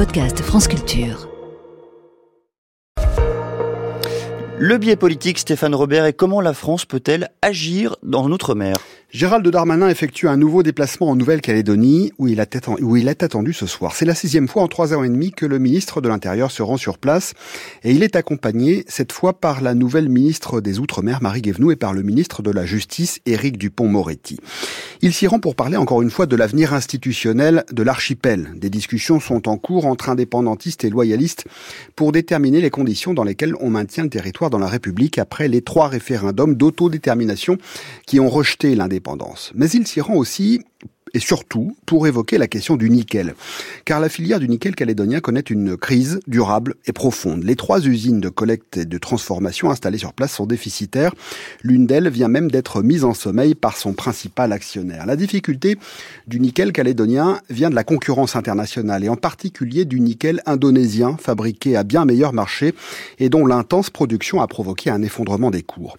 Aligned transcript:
podcast 0.00 0.40
France 0.40 0.66
Culture. 0.66 1.28
Le 4.58 4.78
biais 4.78 4.96
politique, 4.96 5.38
Stéphane 5.38 5.74
Robert, 5.74 6.06
et 6.06 6.14
comment 6.14 6.40
la 6.40 6.54
France 6.54 6.86
peut-elle 6.86 7.28
agir 7.42 7.96
dans 8.02 8.26
l'outre-mer? 8.26 8.76
Gérald 9.10 9.46
Darmanin 9.46 9.88
effectue 9.88 10.28
un 10.28 10.36
nouveau 10.36 10.62
déplacement 10.62 11.10
en 11.10 11.16
Nouvelle-Calédonie 11.16 12.12
où, 12.18 12.28
il 12.28 12.38
est 12.38 13.22
attendu 13.22 13.52
ce 13.52 13.66
soir. 13.66 13.94
C'est 13.94 14.04
la 14.04 14.14
sixième 14.14 14.48
fois 14.48 14.62
en 14.62 14.68
trois 14.68 14.94
ans 14.94 15.02
et 15.02 15.08
demi 15.08 15.32
que 15.32 15.44
le 15.44 15.58
ministre 15.58 16.00
de 16.00 16.08
l'Intérieur 16.08 16.50
se 16.50 16.62
rend 16.62 16.76
sur 16.76 16.96
place 16.96 17.34
et 17.82 17.90
il 17.90 18.02
est 18.02 18.16
accompagné 18.16 18.84
cette 18.86 19.12
fois 19.12 19.38
par 19.38 19.60
la 19.62 19.74
nouvelle 19.74 20.08
ministre 20.08 20.60
des 20.60 20.78
Outre-mer, 20.78 21.18
Marie 21.22 21.42
Guévenoux, 21.42 21.72
et 21.72 21.76
par 21.76 21.92
le 21.92 22.02
ministre 22.02 22.42
de 22.42 22.50
la 22.50 22.64
Justice, 22.64 23.20
Éric 23.26 23.58
Dupont-Moretti. 23.58 24.38
Il 25.02 25.14
s'y 25.14 25.26
rend 25.26 25.40
pour 25.40 25.54
parler 25.54 25.78
encore 25.78 26.02
une 26.02 26.10
fois 26.10 26.26
de 26.26 26.36
l'avenir 26.36 26.74
institutionnel 26.74 27.64
de 27.72 27.82
l'archipel. 27.82 28.50
Des 28.56 28.68
discussions 28.68 29.18
sont 29.18 29.48
en 29.48 29.56
cours 29.56 29.86
entre 29.86 30.10
indépendantistes 30.10 30.84
et 30.84 30.90
loyalistes 30.90 31.46
pour 31.96 32.12
déterminer 32.12 32.60
les 32.60 32.68
conditions 32.68 33.14
dans 33.14 33.24
lesquelles 33.24 33.54
on 33.60 33.70
maintient 33.70 34.04
le 34.04 34.10
territoire 34.10 34.50
dans 34.50 34.58
la 34.58 34.66
République 34.66 35.18
après 35.18 35.48
les 35.48 35.62
trois 35.62 35.88
référendums 35.88 36.54
d'autodétermination 36.54 37.56
qui 38.06 38.20
ont 38.20 38.28
rejeté 38.28 38.74
l'indépendance 38.74 39.52
mais 39.54 39.70
il 39.70 39.86
s'y 39.86 40.00
rend 40.00 40.14
aussi 40.14 40.60
et 41.14 41.20
surtout 41.20 41.76
pour 41.86 42.06
évoquer 42.06 42.38
la 42.38 42.46
question 42.46 42.76
du 42.76 42.90
nickel. 42.90 43.34
Car 43.84 44.00
la 44.00 44.08
filière 44.08 44.40
du 44.40 44.48
nickel 44.48 44.74
calédonien 44.74 45.20
connaît 45.20 45.40
une 45.40 45.76
crise 45.76 46.20
durable 46.26 46.74
et 46.86 46.92
profonde. 46.92 47.44
Les 47.44 47.56
trois 47.56 47.84
usines 47.86 48.20
de 48.20 48.28
collecte 48.28 48.76
et 48.76 48.84
de 48.84 48.98
transformation 48.98 49.70
installées 49.70 49.98
sur 49.98 50.12
place 50.12 50.32
sont 50.32 50.46
déficitaires. 50.46 51.14
L'une 51.62 51.86
d'elles 51.86 52.08
vient 52.08 52.28
même 52.28 52.50
d'être 52.50 52.82
mise 52.82 53.04
en 53.04 53.14
sommeil 53.14 53.54
par 53.54 53.76
son 53.76 53.92
principal 53.92 54.52
actionnaire. 54.52 55.06
La 55.06 55.16
difficulté 55.16 55.76
du 56.26 56.40
nickel 56.40 56.72
calédonien 56.72 57.40
vient 57.48 57.70
de 57.70 57.74
la 57.74 57.84
concurrence 57.84 58.36
internationale 58.36 59.04
et 59.04 59.08
en 59.08 59.16
particulier 59.16 59.84
du 59.84 60.00
nickel 60.00 60.42
indonésien 60.46 61.16
fabriqué 61.20 61.76
à 61.76 61.82
bien 61.82 62.04
meilleur 62.04 62.32
marché 62.32 62.74
et 63.18 63.28
dont 63.28 63.46
l'intense 63.46 63.90
production 63.90 64.40
a 64.40 64.46
provoqué 64.46 64.90
un 64.90 65.02
effondrement 65.02 65.50
des 65.50 65.62
cours. 65.62 65.96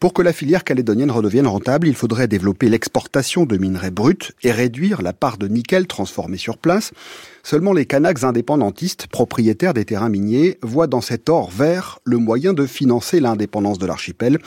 Pour 0.00 0.12
que 0.12 0.22
la 0.22 0.32
filière 0.32 0.64
calédonienne 0.64 1.10
redevienne 1.10 1.46
rentable, 1.46 1.88
il 1.88 1.94
faudrait 1.94 2.28
développer 2.28 2.68
l'exportation 2.68 3.46
de 3.46 3.56
minerais 3.56 3.90
bruts 3.90 4.32
et 4.42 4.52
réduire 4.54 5.02
la 5.02 5.12
part 5.12 5.36
de 5.36 5.48
nickel 5.48 5.86
transformé 5.86 6.38
sur 6.38 6.56
place. 6.56 6.92
Seulement 7.42 7.74
les 7.74 7.84
Kanaks 7.84 8.24
indépendantistes, 8.24 9.06
propriétaires 9.06 9.74
des 9.74 9.84
terrains 9.84 10.08
miniers, 10.08 10.58
voient 10.62 10.86
dans 10.86 11.02
cet 11.02 11.28
or 11.28 11.50
vert 11.50 11.98
le 12.04 12.16
moyen 12.16 12.54
de 12.54 12.64
financer 12.64 13.20
l'indépendance 13.20 13.78
de 13.78 13.86
l'archipel 13.86 14.38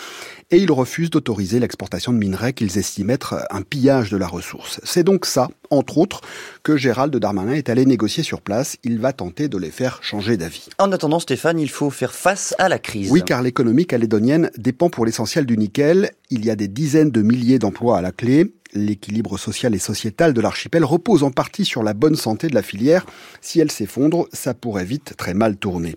et 0.49 0.57
ils 0.57 0.71
refusent 0.71 1.11
d'autoriser 1.11 1.59
l'exportation 1.59 2.11
de 2.11 2.17
minerais 2.17 2.53
qu'ils 2.53 2.77
estiment 2.79 3.13
être 3.13 3.45
un 3.51 3.61
pillage 3.61 4.09
de 4.09 4.17
la 4.17 4.27
ressource. 4.27 4.79
C'est 4.83 5.03
donc 5.03 5.27
ça, 5.27 5.49
entre 5.69 5.97
autres, 5.99 6.21
que 6.63 6.75
Gérald 6.75 7.15
Darmanin 7.15 7.53
est 7.53 7.69
allé 7.69 7.85
négocier 7.85 8.23
sur 8.23 8.41
place. 8.41 8.77
Il 8.83 8.99
va 8.99 9.13
tenter 9.13 9.47
de 9.47 9.57
les 9.57 9.71
faire 9.71 9.99
changer 10.01 10.37
d'avis. 10.37 10.67
En 10.79 10.91
attendant, 10.91 11.19
Stéphane, 11.19 11.59
il 11.59 11.69
faut 11.69 11.89
faire 11.91 12.13
face 12.13 12.55
à 12.57 12.69
la 12.69 12.79
crise. 12.79 13.11
Oui, 13.11 13.21
car 13.23 13.43
l'économie 13.43 13.85
calédonienne 13.85 14.49
dépend 14.57 14.89
pour 14.89 15.05
l'essentiel 15.05 15.45
du 15.45 15.57
nickel. 15.57 16.11
Il 16.29 16.45
y 16.45 16.49
a 16.49 16.55
des 16.55 16.67
dizaines 16.67 17.11
de 17.11 17.21
milliers 17.21 17.59
d'emplois 17.59 17.97
à 17.97 18.01
la 18.01 18.11
clé. 18.11 18.53
L'équilibre 18.73 19.37
social 19.37 19.73
et 19.75 19.79
sociétal 19.79 20.33
de 20.33 20.41
l'archipel 20.41 20.83
repose 20.83 21.23
en 21.23 21.31
partie 21.31 21.65
sur 21.65 21.83
la 21.83 21.93
bonne 21.93 22.15
santé 22.15 22.47
de 22.47 22.55
la 22.55 22.61
filière. 22.61 23.05
Si 23.41 23.59
elle 23.59 23.71
s'effondre, 23.71 24.27
ça 24.33 24.53
pourrait 24.53 24.85
vite 24.85 25.13
très 25.17 25.33
mal 25.33 25.57
tourner. 25.57 25.95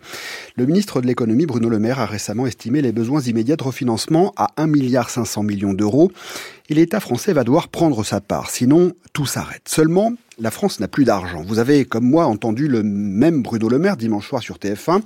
Le 0.56 0.66
ministre 0.66 1.00
de 1.00 1.06
l'économie, 1.06 1.46
Bruno 1.46 1.68
Le 1.68 1.78
Maire, 1.78 2.00
a 2.00 2.06
récemment 2.06 2.46
estimé 2.46 2.82
les 2.82 2.92
besoins 2.92 3.20
immédiats 3.20 3.56
de 3.56 3.64
refinancement 3.64 4.32
à 4.36 4.48
1,5 4.58 5.44
milliard 5.44 5.74
d'euros. 5.74 6.10
Et 6.68 6.74
l'État 6.74 7.00
français 7.00 7.32
va 7.32 7.44
devoir 7.44 7.68
prendre 7.68 8.04
sa 8.04 8.20
part, 8.20 8.50
sinon 8.50 8.92
tout 9.12 9.26
s'arrête. 9.26 9.68
Seulement, 9.68 10.12
la 10.40 10.50
France 10.50 10.80
n'a 10.80 10.88
plus 10.88 11.04
d'argent. 11.04 11.42
Vous 11.46 11.58
avez, 11.58 11.84
comme 11.84 12.08
moi, 12.08 12.26
entendu 12.26 12.66
le 12.66 12.82
même 12.82 13.42
Bruno 13.42 13.68
Le 13.68 13.78
Maire 13.78 13.96
dimanche 13.96 14.28
soir 14.28 14.42
sur 14.42 14.56
TF1, 14.56 15.02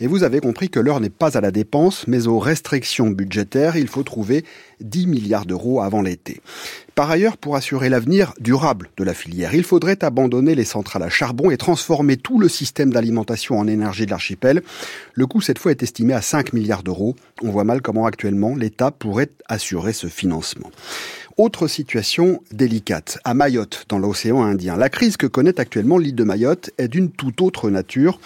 et 0.00 0.06
vous 0.06 0.22
avez 0.22 0.40
compris 0.40 0.70
que 0.70 0.80
l'heure 0.80 1.00
n'est 1.00 1.10
pas 1.10 1.36
à 1.36 1.40
la 1.40 1.50
dépense, 1.50 2.06
mais 2.06 2.26
aux 2.26 2.38
restrictions 2.38 3.10
budgétaires. 3.10 3.76
Il 3.76 3.88
faut 3.88 4.04
trouver 4.04 4.44
10 4.80 5.06
milliards 5.08 5.46
d'euros 5.46 5.80
avant 5.80 6.02
l'été. 6.02 6.40
Par 6.94 7.10
ailleurs, 7.10 7.36
pour 7.36 7.56
assurer 7.56 7.88
l'avenir 7.88 8.32
durable 8.40 8.90
de 8.96 9.04
la 9.04 9.14
filière, 9.14 9.54
il 9.54 9.64
faudrait 9.64 10.02
abandonner 10.04 10.54
les 10.54 10.64
centrales 10.64 11.02
à 11.02 11.08
charbon 11.08 11.50
et 11.50 11.56
transformer 11.56 12.16
tout 12.16 12.38
le 12.38 12.48
système 12.48 12.92
d'alimentation 12.92 13.58
en 13.58 13.66
énergie 13.66 14.06
de 14.06 14.10
l'archipel. 14.10 14.62
Le 15.14 15.26
coût, 15.26 15.40
cette 15.40 15.58
fois, 15.58 15.70
est 15.70 15.82
estimé 15.82 16.14
à 16.14 16.22
5 16.22 16.52
milliards 16.52 16.82
d'euros. 16.82 17.14
On 17.42 17.50
voit 17.50 17.64
mal 17.64 17.82
comment 17.82 18.06
actuellement 18.06 18.56
l'État 18.56 18.90
pourrait 18.90 19.30
assurer 19.48 19.92
ce 19.92 20.08
financement. 20.08 20.70
Autre 21.38 21.68
situation 21.68 22.42
délicate, 22.50 23.20
à 23.22 23.32
Mayotte, 23.32 23.84
dans 23.88 24.00
l'océan 24.00 24.42
Indien. 24.42 24.76
La 24.76 24.88
crise 24.88 25.16
que 25.16 25.28
connaît 25.28 25.60
actuellement 25.60 25.96
l'île 25.96 26.16
de 26.16 26.24
Mayotte 26.24 26.70
est 26.78 26.88
d'une 26.88 27.12
toute 27.12 27.40
autre 27.40 27.70
nature, 27.70 28.18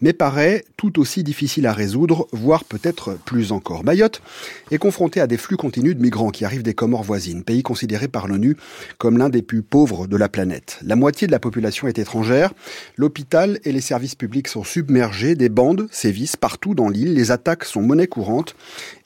mais 0.00 0.12
paraît 0.12 0.64
tout 0.76 0.98
aussi 0.98 1.22
difficile 1.22 1.68
à 1.68 1.72
résoudre, 1.72 2.26
voire 2.32 2.64
peut-être 2.64 3.16
plus 3.24 3.52
encore. 3.52 3.84
Mayotte 3.84 4.20
est 4.72 4.78
confrontée 4.78 5.20
à 5.20 5.28
des 5.28 5.36
flux 5.36 5.56
continus 5.56 5.94
de 5.94 6.02
migrants 6.02 6.30
qui 6.30 6.44
arrivent 6.44 6.64
des 6.64 6.74
Comores 6.74 7.04
voisines, 7.04 7.44
pays 7.44 7.62
considéré 7.62 8.08
par 8.08 8.26
l'ONU 8.26 8.56
comme 8.98 9.16
l'un 9.16 9.28
des 9.28 9.42
plus 9.42 9.62
pauvres 9.62 10.08
de 10.08 10.16
la 10.16 10.28
planète. 10.28 10.80
La 10.82 10.96
moitié 10.96 11.28
de 11.28 11.32
la 11.32 11.38
population 11.38 11.86
est 11.86 12.00
étrangère, 12.00 12.52
l'hôpital 12.96 13.60
et 13.62 13.70
les 13.70 13.80
services 13.80 14.16
publics 14.16 14.48
sont 14.48 14.64
submergés, 14.64 15.36
des 15.36 15.48
bandes 15.50 15.86
sévissent 15.92 16.36
partout 16.36 16.74
dans 16.74 16.88
l'île, 16.88 17.14
les 17.14 17.30
attaques 17.30 17.64
sont 17.64 17.82
monnaie 17.82 18.08
courante, 18.08 18.56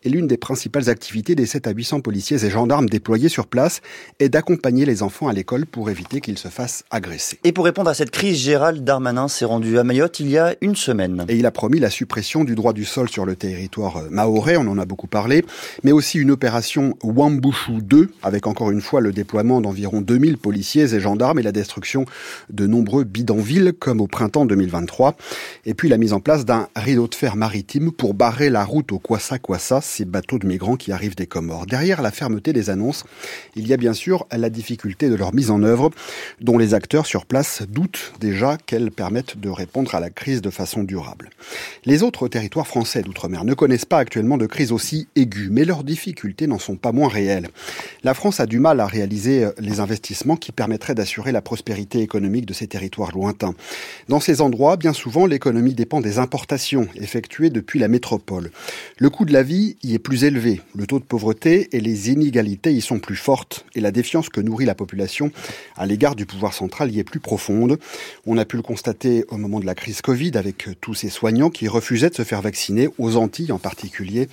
et 0.03 0.09
l'une 0.09 0.27
des 0.27 0.39
principales 0.39 0.89
activités 0.89 1.35
des 1.35 1.45
7 1.45 1.67
à 1.67 1.73
800 1.73 2.01
policiers 2.01 2.45
et 2.45 2.51
gendarmes 2.51 2.89
déployés 2.89 3.29
sur 3.29 3.47
place 3.47 3.83
est 4.19 4.31
d'accompagner 4.31 4.87
les 4.87 5.03
enfants 5.03 5.29
à 5.29 5.33
l'école 5.33 5.67
pour 5.67 5.91
éviter 5.91 6.21
qu'ils 6.21 6.39
se 6.39 6.49
fassent 6.49 6.85
agresser. 6.91 7.39
Et 7.45 7.53
pour 7.53 7.67
répondre 7.67 7.91
à 7.91 7.95
cette 7.95 8.11
crise, 8.11 8.39
Gérald 8.39 8.83
Darmanin 8.83 9.29
s'est 9.29 9.45
rendu 9.45 9.79
à 9.79 9.85
Mayotte 9.85 10.21
il 10.21 10.31
y 10.31 10.39
a 10.39 10.55
une 10.63 10.77
semaine. 10.77 11.27
Et 11.29 11.37
il 11.37 11.45
a 11.45 11.51
promis 11.51 11.81
la 11.81 11.91
suppression 11.91 12.45
du 12.45 12.55
droit 12.55 12.73
du 12.73 12.85
sol 12.85 13.11
sur 13.11 13.27
le 13.27 13.37
territoire 13.37 13.99
euh, 13.99 14.09
maoré, 14.11 14.57
on 14.57 14.67
en 14.69 14.79
a 14.79 14.87
beaucoup 14.87 15.07
parlé, 15.07 15.45
mais 15.85 15.93
aussi 15.93 16.19
une 16.19 16.31
opération 16.31 16.97
Wambushu 17.03 17.83
2, 17.83 18.11
avec 18.23 18.47
encore 18.47 18.71
une 18.71 18.81
fois 18.81 19.01
le 19.01 19.13
déploiement 19.13 19.61
d'environ 19.61 20.01
2000 20.01 20.39
policiers 20.39 20.95
et 20.95 21.01
gendarmes 21.01 21.39
et 21.39 21.43
la 21.43 21.53
destruction 21.53 22.07
de 22.49 22.67
nombreux 22.67 23.05
bidonvilles, 23.05 23.73
comme 23.79 24.01
au 24.01 24.07
printemps 24.07 24.47
2023. 24.47 25.17
Et 25.67 25.75
puis 25.75 25.89
la 25.89 25.99
mise 25.99 26.15
en 26.15 26.21
place 26.21 26.47
d'un 26.47 26.69
rideau 26.75 27.07
de 27.07 27.15
fer 27.15 27.37
maritime 27.37 27.93
pour 27.93 28.15
barrer 28.15 28.49
la 28.49 28.65
route 28.65 28.93
au 28.93 28.99
Kwassa 28.99 29.39
Kwassa, 29.39 29.81
ces 29.91 30.05
bateaux 30.05 30.39
de 30.39 30.47
migrants 30.47 30.77
qui 30.77 30.93
arrivent 30.93 31.17
des 31.17 31.27
Comores. 31.27 31.67
Derrière 31.67 32.01
la 32.01 32.11
fermeté 32.11 32.53
des 32.53 32.71
annonces, 32.71 33.05
il 33.57 33.67
y 33.67 33.73
a 33.73 33.77
bien 33.77 33.93
sûr 33.93 34.27
la 34.31 34.49
difficulté 34.49 35.09
de 35.09 35.15
leur 35.15 35.35
mise 35.35 35.51
en 35.51 35.63
œuvre, 35.63 35.91
dont 36.41 36.59
les 36.59 36.75
acteurs 36.75 37.07
sur 37.07 37.27
place 37.27 37.63
doutent 37.69 38.13
déjà 38.21 38.57
qu'elles 38.57 38.91
permettent 38.91 39.39
de 39.39 39.49
répondre 39.49 39.95
à 39.95 40.01
la 40.01 40.11
crise 40.11 40.43
de 40.43 40.51
façon 40.51 40.85
durable. 40.85 41.31
Les 41.85 42.03
autres 42.03 42.29
territoires 42.29 42.67
français 42.67 43.03
d'outre-mer 43.03 43.45
ne 43.45 43.55
connaissent 43.55 43.85
pas 43.85 43.99
actuellement 43.99 44.39
de 44.39 44.47
crise 44.47 44.73
aussi 44.73 45.09
aiguë, 45.17 45.49
mais 45.51 45.65
leurs 45.65 45.85
difficultés 45.85 46.47
n'en 46.47 46.59
sont 46.59 46.77
pas 46.77 46.93
moins 46.93 47.09
réelles. 47.09 47.49
La 48.05 48.15
France 48.15 48.41
a 48.41 48.47
du 48.47 48.61
mal 48.61 48.81
à 48.81 48.87
réaliser 48.87 49.49
les 49.59 49.81
investissements 49.81 50.37
qui 50.37 50.53
permettraient 50.53 50.95
d'assurer 50.95 51.33
la 51.33 51.43
prospérité 51.43 52.01
économique 52.01 52.47
de 52.47 52.55
ces 52.55 52.67
territoires 52.67 53.13
lointains. 53.13 53.55
Dans 54.09 54.21
ces 54.21 54.41
endroits, 54.41 54.77
bien 54.77 54.93
souvent, 54.93 55.27
l'économie 55.27 55.75
dépend 55.75 56.01
des 56.01 56.19
importations 56.19 56.87
effectuées 56.95 57.51
depuis 57.51 57.79
la 57.79 57.89
métropole. 57.89 58.51
Le 58.99 59.11
coût 59.11 59.25
de 59.25 59.33
la 59.33 59.43
vie 59.43 59.77
y 59.83 59.95
est 59.95 59.99
plus 59.99 60.25
élevé, 60.25 60.61
le 60.75 60.87
taux 60.87 60.99
de 60.99 61.05
pauvreté 61.05 61.69
et 61.73 61.81
les 61.81 62.11
inégalités 62.11 62.73
y 62.73 62.81
sont 62.81 62.99
plus 62.99 63.17
fortes, 63.17 63.65
et 63.75 63.81
la 63.81 63.91
défiance 63.91 64.29
que 64.29 64.41
nourrit 64.41 64.67
la 64.67 64.75
population 64.75 65.33
à 65.77 65.87
l'égard 65.87 66.17
du 66.17 66.27
pouvoir 66.27 66.53
central 66.53 66.91
y 66.91 66.99
est 66.99 67.05
plus 67.05 67.21
profonde. 67.21 67.79
On 68.27 68.37
a 68.37 68.45
pu 68.45 68.57
le 68.57 68.63
constater 68.63 69.25
au 69.29 69.37
moment 69.37 69.61
de 69.61 69.67
la 69.67 69.75
crise 69.75 70.03
Covid 70.03 70.33
avec 70.35 70.69
tous 70.81 70.95
ces 70.95 71.09
soignants 71.09 71.51
qui 71.51 71.69
refusaient 71.69 72.11
de 72.11 72.15
se 72.15 72.25
faire 72.25 72.43
vacciner, 72.43 72.89
aux 72.99 73.17
Antilles 73.17 73.53
en 73.53 73.59
particulier 73.59 74.29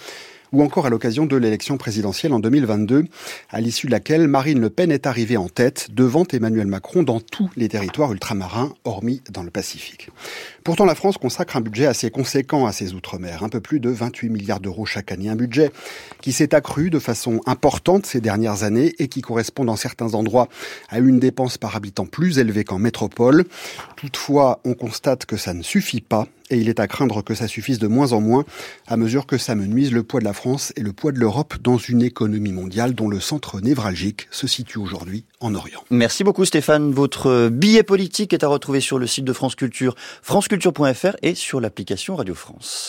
ou 0.57 0.63
encore 0.63 0.87
à 0.87 0.89
l'occasion 0.89 1.27
de 1.27 1.35
l'élection 1.35 1.77
présidentielle 1.77 2.33
en 2.33 2.39
2022, 2.39 3.05
à 3.51 3.61
l'issue 3.61 3.85
de 3.85 3.91
laquelle 3.91 4.27
Marine 4.27 4.59
Le 4.59 4.71
Pen 4.71 4.91
est 4.91 5.05
arrivée 5.05 5.37
en 5.37 5.49
tête 5.49 5.89
devant 5.93 6.25
Emmanuel 6.33 6.65
Macron 6.65 7.03
dans 7.03 7.19
tous 7.19 7.51
les 7.55 7.69
territoires 7.69 8.11
ultramarins, 8.11 8.73
hormis 8.83 9.21
dans 9.29 9.43
le 9.43 9.51
Pacifique. 9.51 10.09
Pourtant, 10.63 10.85
la 10.85 10.95
France 10.95 11.19
consacre 11.19 11.57
un 11.57 11.61
budget 11.61 11.85
assez 11.85 12.09
conséquent 12.09 12.65
à 12.65 12.71
ses 12.71 12.95
outre-mer, 12.95 13.43
un 13.43 13.49
peu 13.49 13.61
plus 13.61 13.79
de 13.79 13.91
28 13.91 14.29
milliards 14.29 14.59
d'euros 14.59 14.87
chaque 14.87 15.11
année, 15.11 15.29
un 15.29 15.35
budget 15.35 15.69
qui 16.21 16.31
s'est 16.31 16.55
accru 16.55 16.89
de 16.89 16.97
façon 16.97 17.39
importante 17.45 18.07
ces 18.07 18.19
dernières 18.19 18.63
années 18.63 18.95
et 18.97 19.09
qui 19.09 19.21
correspond 19.21 19.63
dans 19.63 19.75
certains 19.75 20.15
endroits 20.15 20.49
à 20.89 20.97
une 20.97 21.19
dépense 21.19 21.59
par 21.59 21.75
habitant 21.75 22.07
plus 22.07 22.39
élevée 22.39 22.63
qu'en 22.63 22.79
métropole. 22.79 23.45
Toutefois, 23.95 24.59
on 24.65 24.73
constate 24.73 25.27
que 25.27 25.37
ça 25.37 25.53
ne 25.53 25.61
suffit 25.61 26.01
pas 26.01 26.27
et 26.49 26.57
il 26.57 26.69
est 26.69 26.79
à 26.79 26.87
craindre 26.87 27.21
que 27.21 27.35
ça 27.35 27.47
suffise 27.47 27.79
de 27.79 27.87
moins 27.87 28.13
en 28.13 28.21
moins 28.21 28.45
à 28.87 28.97
mesure 28.97 29.25
que 29.25 29.37
ça 29.37 29.55
menuise 29.55 29.91
le 29.91 30.03
poids 30.03 30.19
de 30.19 30.25
la 30.25 30.33
France 30.33 30.73
et 30.75 30.81
le 30.81 30.93
poids 30.93 31.11
de 31.11 31.19
l'Europe 31.19 31.55
dans 31.61 31.77
une 31.77 32.01
économie 32.01 32.53
mondiale 32.53 32.95
dont 32.95 33.09
le 33.09 33.19
centre 33.19 33.59
névralgique 33.61 34.27
se 34.31 34.47
situe 34.47 34.79
aujourd'hui 34.79 35.25
en 35.39 35.55
Orient. 35.55 35.83
Merci 35.89 36.23
beaucoup 36.23 36.45
Stéphane. 36.45 36.91
Votre 36.91 37.49
billet 37.49 37.83
politique 37.83 38.33
est 38.33 38.43
à 38.43 38.47
retrouver 38.47 38.81
sur 38.81 38.99
le 38.99 39.07
site 39.07 39.25
de 39.25 39.33
France 39.33 39.55
Culture, 39.55 39.95
franceculture.fr 40.21 41.15
et 41.21 41.35
sur 41.35 41.59
l'application 41.59 42.15
Radio 42.15 42.35
France. 42.35 42.85